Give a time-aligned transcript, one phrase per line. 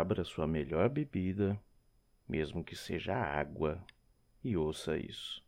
[0.00, 1.60] abra sua melhor bebida,
[2.26, 3.78] mesmo que seja água,
[4.42, 5.42] e ouça isso.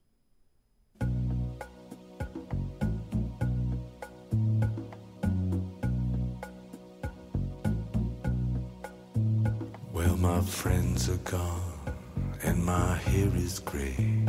[9.94, 11.96] Well, my friends are gone,
[12.44, 14.26] and my hair is gray.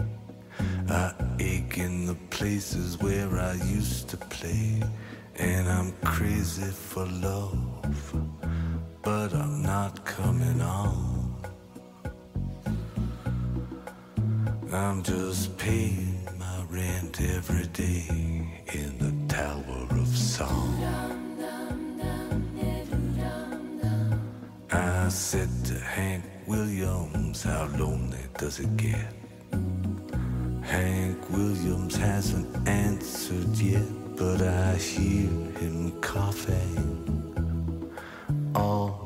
[0.88, 4.82] I ache in the places where I used to play,
[5.38, 7.60] and I'm crazy for love,
[9.24, 11.34] but I'm not coming on.
[14.70, 18.06] I'm just paying my rent every day
[18.74, 20.76] in the Tower of Song.
[24.72, 29.14] I said to Hank Williams, How lonely does it get?
[30.64, 33.88] Hank Williams hasn't answered yet,
[34.18, 35.30] but I hear
[35.62, 36.84] him coughing
[38.56, 39.03] all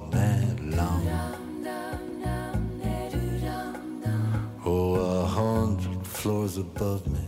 [6.56, 7.20] above me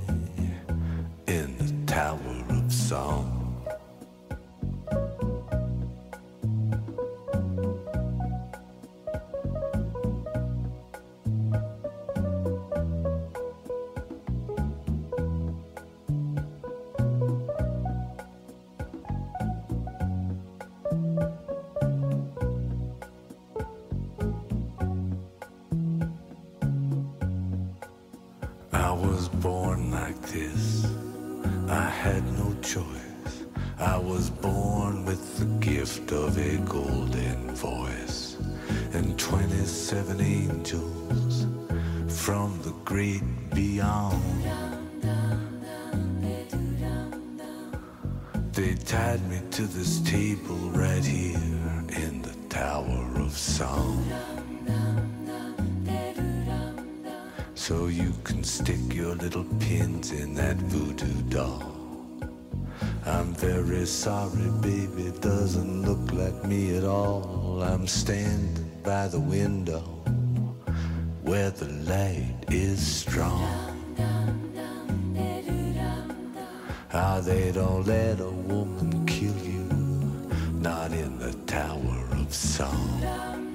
[1.27, 3.38] in the Tower of Song.
[28.89, 30.87] I was born like this.
[31.67, 33.45] I had no choice.
[33.77, 38.37] I was born with the gift of a golden voice
[38.93, 41.45] and 27 angels
[42.07, 43.21] from the great
[43.53, 44.23] beyond.
[48.53, 54.38] They tied me to this table right here in the Tower of Song.
[57.69, 61.71] So you can stick your little pins in that voodoo doll.
[63.05, 67.61] I'm very sorry, baby, doesn't look like me at all.
[67.61, 69.81] I'm standing by the window
[71.21, 73.45] where the light is strong.
[76.91, 79.69] Ah, they don't let a woman kill you,
[80.53, 83.48] not in the Tower of Song.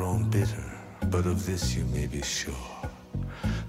[0.00, 0.72] Grown bitter,
[1.10, 2.54] but of this you may be sure.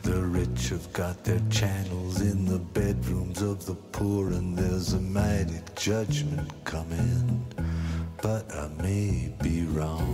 [0.04, 5.02] The rich have got their channels in the bedrooms of the poor, and there's a
[5.02, 7.46] mighty judgment coming.
[8.22, 10.08] But I may be wrong.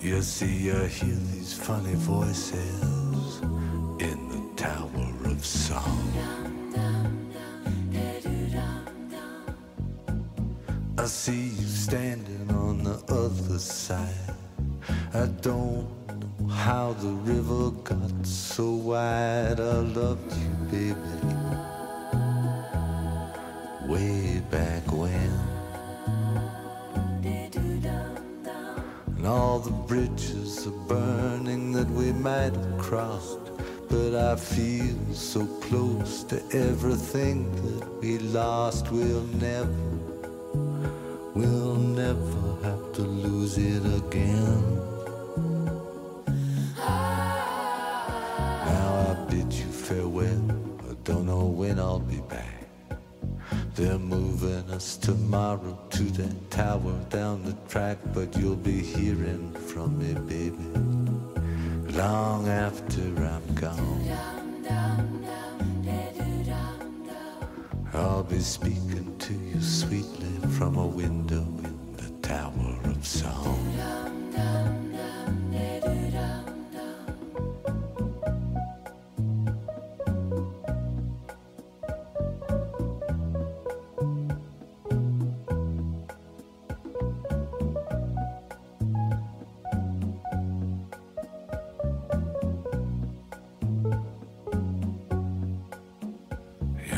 [0.00, 3.42] You see, I hear these funny voices
[4.08, 6.40] in the Tower of Song.
[11.00, 12.39] I see you standing
[12.70, 14.34] on the other side.
[15.12, 15.88] I don't
[16.38, 19.58] know how the river got so wide.
[19.58, 21.16] I loved you, baby,
[23.92, 25.32] way back when.
[29.16, 33.44] And all the bridges are burning that we might have crossed.
[33.88, 38.92] But I feel so close to everything that we lost.
[38.92, 39.89] We'll never
[41.34, 44.76] We'll never have to lose it again.
[48.66, 50.50] Now I bid you farewell.
[50.90, 52.66] I don't know when I'll be back.
[53.76, 59.98] They're moving us tomorrow to that tower down the track, but you'll be hearing from
[59.98, 60.68] me, baby,
[61.96, 64.00] long after I'm gone.
[68.00, 74.89] I'll be speaking to you sweetly from a window in the Tower of Song.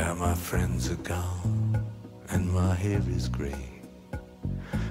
[0.03, 1.81] Yeah, my friends are gone,
[2.27, 3.69] and my hair is gray.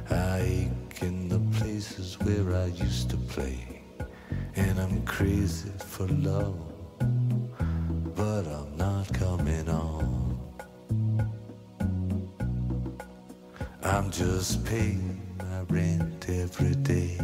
[0.08, 3.82] I ache in the places where I used to play.
[4.56, 6.56] And I'm crazy for love,
[8.16, 10.38] but I'm not coming on.
[13.82, 17.18] I'm just paying my rent every day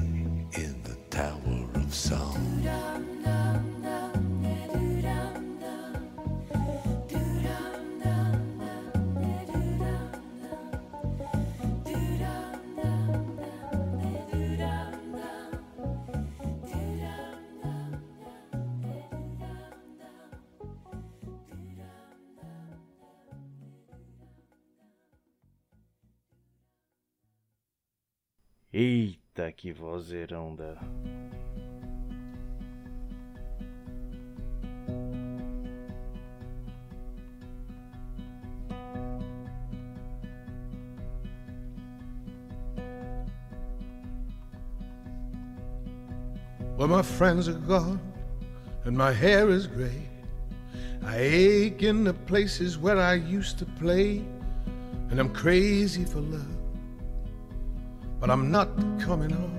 [28.81, 30.77] Eita, que vozeirão da.
[46.77, 47.99] Well, my friends are gone
[48.85, 50.09] and my hair is gray.
[51.03, 54.23] I ache in the places where I used to play,
[55.11, 56.58] and I'm crazy for love
[58.21, 58.69] but I'm not
[59.01, 59.59] coming home.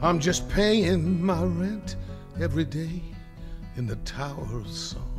[0.00, 1.96] I'm just paying my rent
[2.40, 3.02] every day
[3.76, 5.15] in the Tower of Song.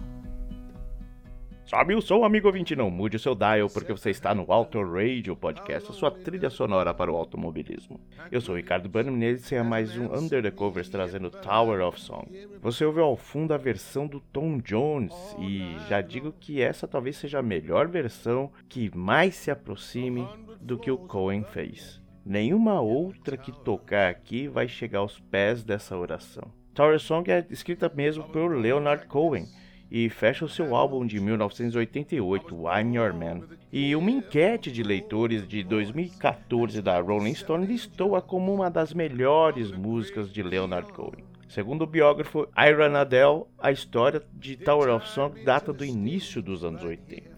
[1.68, 4.82] Sobe o som, amigo ouvinte, não mude o seu dial, porque você está no Auto
[4.82, 8.00] Radio Podcast, a sua trilha sonora para o automobilismo.
[8.32, 12.00] Eu sou Ricardo Bannerman e esse é mais um Under the Covers trazendo Tower of
[12.00, 12.26] Song.
[12.62, 17.18] Você ouviu ao fundo a versão do Tom Jones e já digo que essa talvez
[17.18, 20.26] seja a melhor versão que mais se aproxime
[20.62, 22.02] do que o Cohen fez.
[22.26, 26.50] Nenhuma outra que tocar aqui vai chegar aos pés dessa oração.
[26.74, 29.46] Tower Song é escrita mesmo por Leonard Cohen
[29.90, 33.42] e fecha o seu álbum de 1988, I'm Your Man.
[33.72, 39.72] E uma enquete de leitores de 2014 da Rolling Stone listou-a como uma das melhores
[39.72, 41.24] músicas de Leonard Cohen.
[41.48, 46.64] Segundo o biógrafo Ira Adele, a história de Tower of Song data do início dos
[46.64, 47.37] anos 80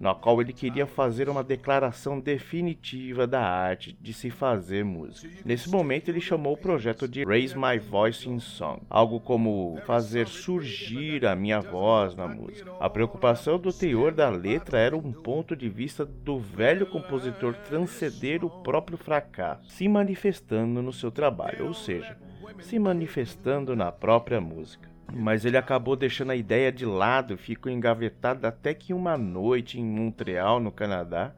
[0.00, 5.28] na qual ele queria fazer uma declaração definitiva da arte de se fazer música.
[5.44, 10.26] Nesse momento, ele chamou o projeto de Raise My Voice in Song, algo como fazer
[10.26, 12.72] surgir a minha voz na música.
[12.80, 18.42] A preocupação do teor da letra era um ponto de vista do velho compositor transcender
[18.42, 22.16] o próprio fracasso, se manifestando no seu trabalho, ou seja,
[22.60, 28.46] se manifestando na própria música mas ele acabou deixando a ideia de lado, ficou engavetado
[28.46, 31.32] até que uma noite em Montreal, no Canadá,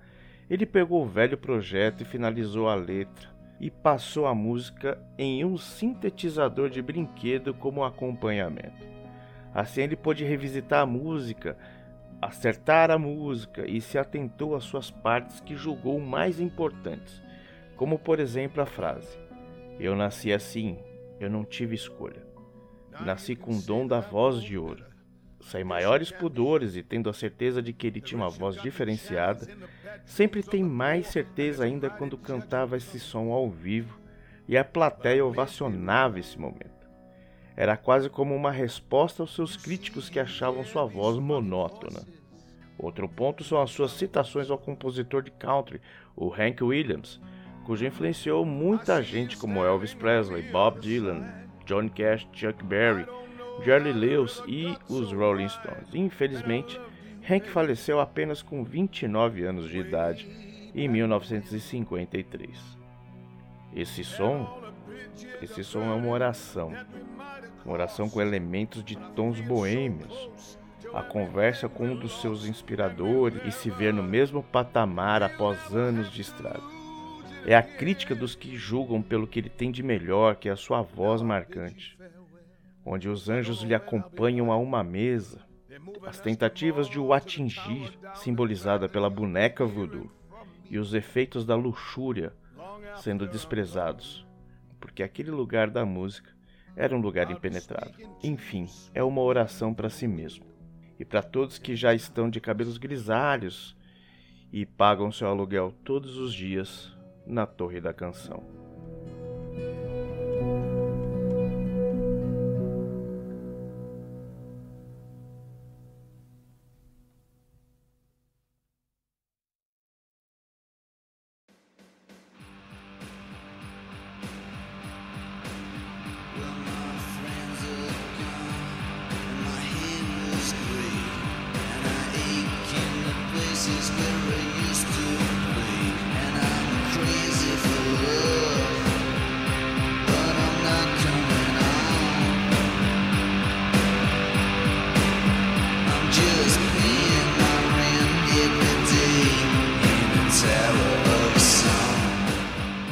[0.51, 3.29] ele pegou o velho projeto e finalizou a letra
[3.59, 8.87] e passou a música em um sintetizador de brinquedo como acompanhamento.
[9.55, 11.57] Assim ele pôde revisitar a música,
[12.21, 17.23] acertar a música e se atentou às suas partes que julgou mais importantes,
[17.77, 19.17] como por exemplo a frase:
[19.79, 20.79] Eu nasci assim,
[21.21, 22.32] eu não tive escolha.
[23.01, 24.85] Nasci com o dom da voz de ouro.
[25.41, 29.49] Sem maiores pudores e tendo a certeza de que ele tinha uma voz diferenciada,
[30.05, 33.99] sempre tem mais certeza ainda quando cantava esse som ao vivo
[34.47, 36.71] e a plateia ovacionava esse momento.
[37.57, 42.07] Era quase como uma resposta aos seus críticos que achavam sua voz monótona.
[42.79, 45.81] Outro ponto são as suas citações ao compositor de country,
[46.17, 47.21] o Hank Williams,
[47.65, 53.07] cujo influenciou muita gente como Elvis Presley, Bob Dylan, John Cash, Chuck Berry,
[53.65, 55.95] Jerry Lewis e os Rolling Stones.
[55.95, 56.81] Infelizmente,
[57.29, 60.29] Hank faleceu apenas com 29 anos de idade
[60.75, 62.59] em 1953.
[63.75, 64.61] Esse som,
[65.41, 66.73] esse som é uma oração,
[67.65, 70.59] uma oração com elementos de tons boêmios.
[70.93, 76.11] A conversa com um dos seus inspiradores e se ver no mesmo patamar após anos
[76.11, 76.82] de estrada.
[77.45, 80.57] É a crítica dos que julgam pelo que ele tem de melhor, que é a
[80.57, 81.99] sua voz marcante.
[82.85, 85.45] Onde os anjos lhe acompanham a uma mesa,
[86.07, 90.11] as tentativas de o atingir, simbolizada pela boneca voodoo,
[90.71, 92.33] e os efeitos da luxúria
[92.97, 94.27] sendo desprezados,
[94.79, 96.31] porque aquele lugar da música
[96.77, 98.17] era um lugar impenetrável.
[98.23, 100.45] Enfim, é uma oração para si mesmo.
[100.99, 103.77] E para todos que já estão de cabelos grisalhos
[104.53, 108.62] e pagam seu aluguel todos os dias na Torre da Canção.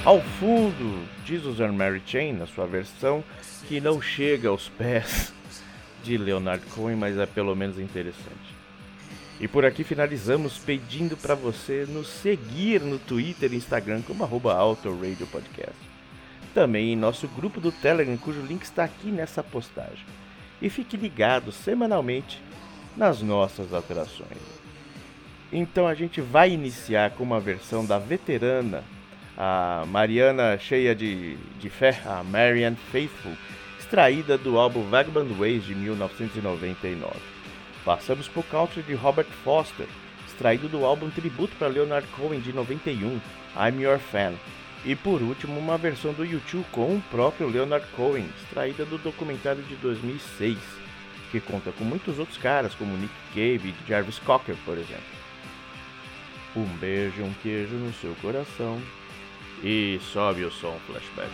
[0.02, 3.23] Ao fundo, Jesus and Mary Chain, na sua versão,
[3.69, 5.30] que não chega aos pés
[6.02, 8.57] de Leonard Cohen, mas é pelo menos interessante.
[9.38, 14.57] E por aqui finalizamos pedindo para você nos seguir no Twitter e Instagram como arroba
[15.30, 15.76] Podcast.
[16.54, 20.07] Também em nosso grupo do Telegram, cujo link está aqui nessa postagem.
[20.62, 22.42] E fique ligado semanalmente
[22.97, 24.61] nas nossas atrações.
[25.52, 28.83] Então a gente vai iniciar com uma versão da veterana,
[29.42, 33.32] a Mariana cheia de, de fé, a Marianne Faithful,
[33.78, 37.11] extraída do álbum Vagabond Ways de 1999.
[37.82, 39.87] Passamos por country de Robert Foster,
[40.26, 43.18] extraído do álbum tributo para Leonard Cohen de 91,
[43.56, 44.35] I'm Your Fan.
[44.85, 49.62] E por último, uma versão do YouTube com o próprio Leonard Cohen, extraída do documentário
[49.62, 50.59] de 2006,
[51.30, 55.00] que conta com muitos outros caras, como Nick Cave e Jarvis Cocker, por exemplo.
[56.54, 58.78] Um beijo, um queijo no seu coração
[59.62, 61.31] e sobe o som flashback.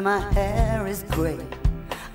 [0.00, 1.38] My hair is gray.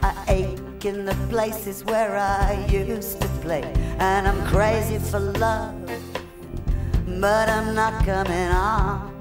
[0.01, 3.61] I ache in the places where I used to play,
[3.99, 5.75] and I'm crazy for love,
[7.05, 9.13] but I'm not coming on.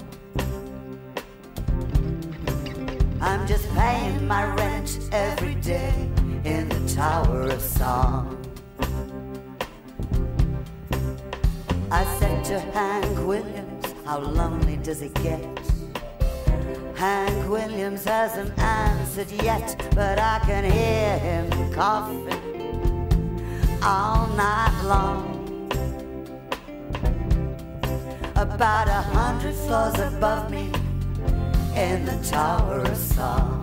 [3.21, 5.93] I'm just paying my rent every day
[6.43, 8.37] in the Tower of Song.
[11.91, 15.74] I said to Hank Williams, How lonely does it get?
[16.95, 22.29] Hank Williams hasn't answered yet, but I can hear him coughing
[23.83, 25.33] all night long.
[28.37, 30.71] About a hundred floors above me
[31.75, 33.61] in the Tower of Song.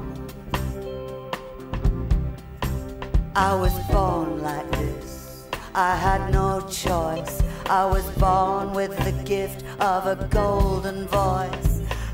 [3.34, 7.42] I was born like this, I had no choice.
[7.70, 11.71] I was born with the gift of a golden voice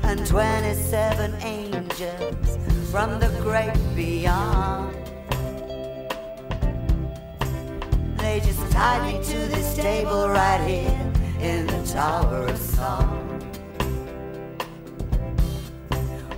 [0.09, 2.57] and 27 angels
[2.89, 4.95] from the great beyond.
[8.17, 13.39] They just tied me to this table right here in the Tower of Song.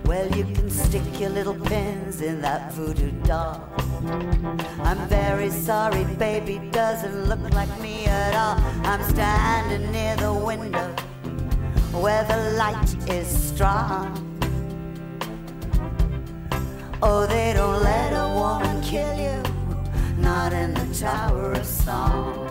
[0.04, 3.66] Well, you can stick your little pins in that voodoo doll.
[4.84, 8.58] I'm very sorry, baby, doesn't look like me at all.
[8.86, 10.94] I'm standing near the window
[11.94, 14.18] where the light is strong.
[17.04, 19.44] Oh, they don't let a woman kill you,
[20.18, 22.48] not in the Tower of Song.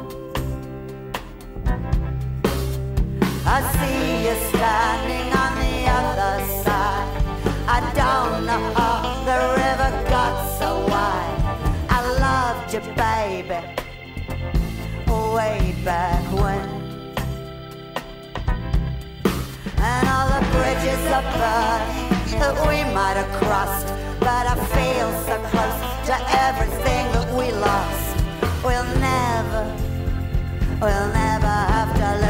[3.46, 7.08] I see you standing on the other side.
[7.66, 11.86] I don't know how the river got so wide.
[11.88, 13.60] I loved you, baby,
[15.34, 16.79] way back when.
[20.52, 21.02] Bridges
[21.38, 23.88] burning that we might have crossed.
[24.20, 26.16] But I feel so close to
[26.46, 28.06] everything that we lost.
[28.64, 29.62] We'll never,
[30.80, 32.29] we'll never have to lose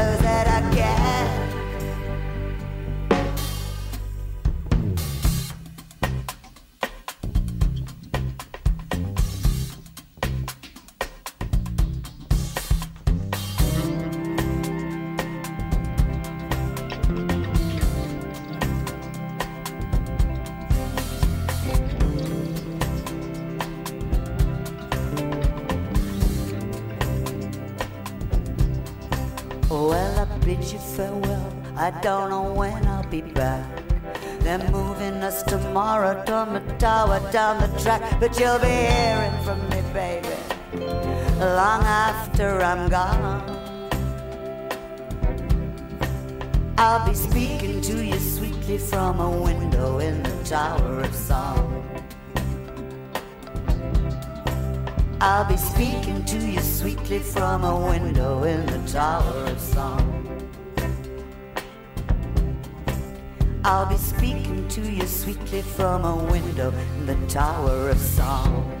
[29.93, 31.53] I bid you farewell.
[31.75, 33.67] I don't know when I'll be back.
[34.39, 39.81] They're moving us tomorrow to tower down the track, but you'll be hearing from me,
[39.93, 40.29] baby,
[41.39, 43.61] long after I'm gone.
[46.77, 51.90] I'll be speaking to you sweetly from a window in the Tower of Song.
[55.23, 60.49] I'll be speaking to you sweetly from a window in the Tower of Song.
[63.63, 68.80] I'll be speaking to you sweetly from a window in the Tower of Song.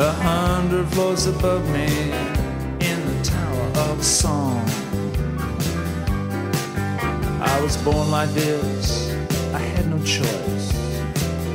[0.00, 1.84] A hundred floors above me
[2.80, 4.66] in the Tower of Song.
[7.42, 9.12] I was born like this,
[9.52, 10.72] I had no choice.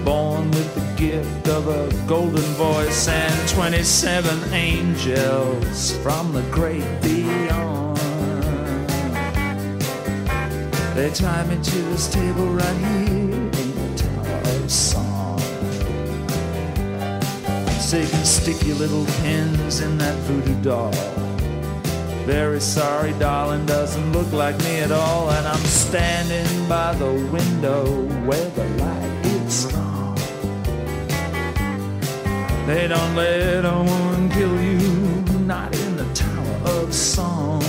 [0.04, 7.98] Born with the gift of a golden voice and 27 angels from the great beyond.
[10.96, 15.05] They tied me to this table right here in the Tower of Song.
[17.96, 20.92] You can stick your little pins in that voodoo doll.
[22.26, 25.30] Very sorry, darling, doesn't look like me at all.
[25.30, 27.86] And I'm standing by the window
[28.28, 30.16] where the light is strong.
[32.68, 37.62] They don't let a woman kill you, not in the Tower of Song.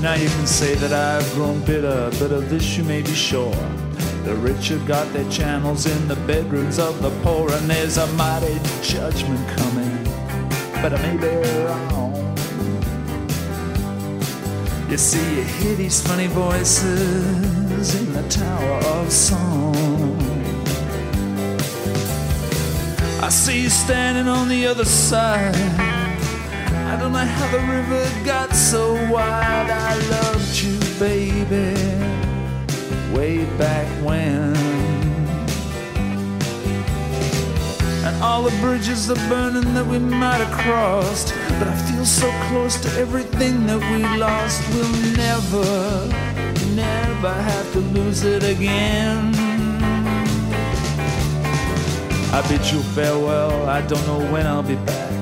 [0.00, 3.54] Now you can say that I've grown bitter, but of this you may be sure.
[4.24, 8.06] The rich have got their channels in the bedrooms of the poor, and there's a
[8.14, 10.02] mighty judgment coming,
[10.80, 11.26] but I may be
[11.64, 12.14] wrong.
[14.90, 19.74] You see, you hear these funny voices in the Tower of Song.
[23.20, 25.54] I see you standing on the other side.
[25.54, 29.68] I don't know how the river got so wide.
[29.68, 30.33] I baby,
[33.14, 34.56] way back when.
[38.04, 41.32] And all the bridges are burning that we might have crossed.
[41.58, 44.60] But I feel so close to everything that we lost.
[44.74, 45.64] We'll never,
[46.74, 49.34] never have to lose it again.
[52.34, 55.12] I bid you farewell, I don't know when I'll be back.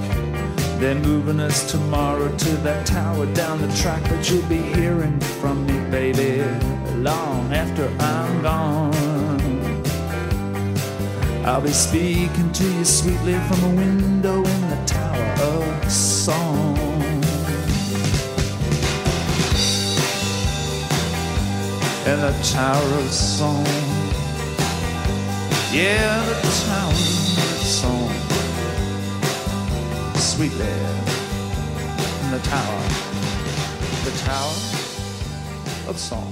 [0.81, 5.67] They're moving us tomorrow to that tower down the track, but you'll be hearing from
[5.67, 6.43] me, baby,
[7.03, 8.93] long after I'm gone.
[11.45, 16.77] I'll be speaking to you sweetly from a window in the Tower of Song.
[22.07, 23.67] In the Tower of Song.
[25.73, 26.35] Yeah, the
[26.67, 26.95] town
[27.65, 28.11] song.
[30.17, 30.91] Sweet there
[32.25, 32.83] in the tower.
[34.05, 34.55] The tower
[35.89, 36.32] of song.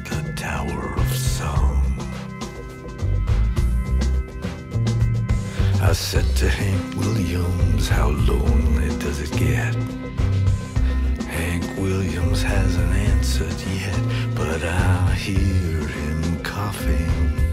[5.91, 9.75] I said to Hank Williams, how lonely does it get?
[11.25, 13.99] Hank Williams hasn't answered yet,
[14.33, 17.50] but I hear him coughing.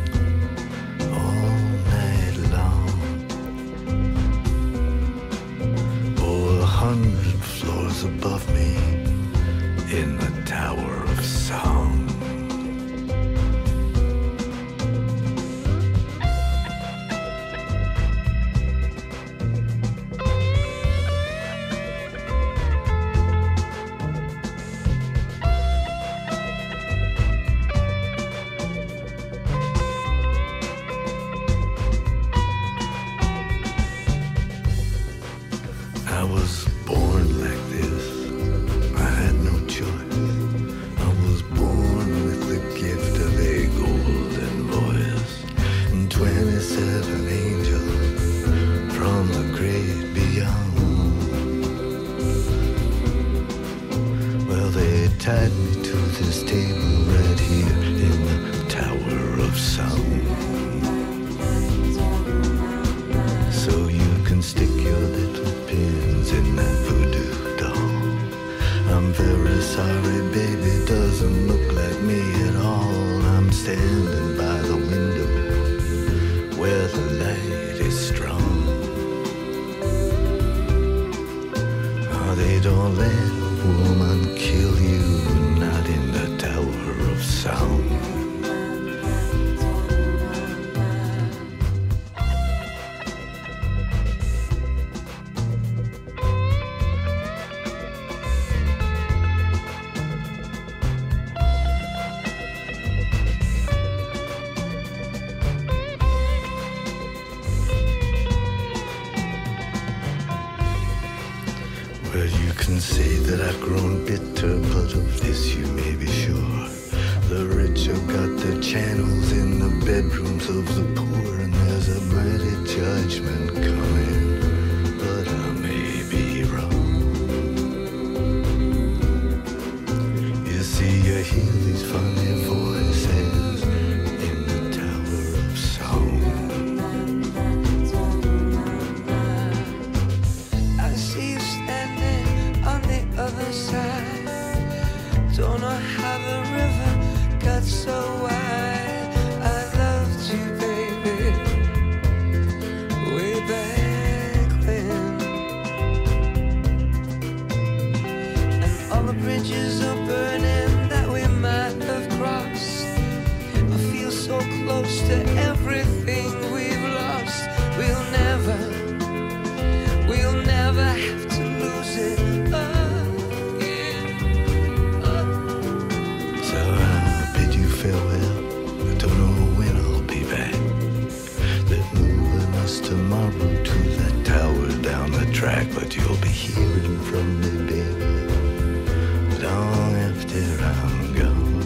[183.48, 190.44] To the tower down the track, but you'll be hearing from me, baby, long after
[190.74, 191.58] I'm gone.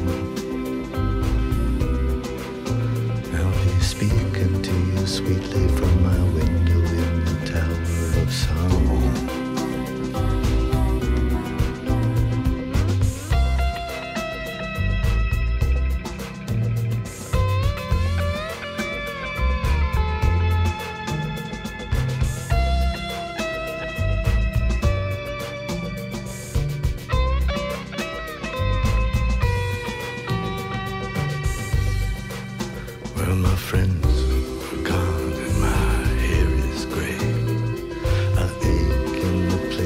[3.35, 5.92] I'll be speaking to you sweetly from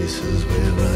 [0.06, 0.95] places where I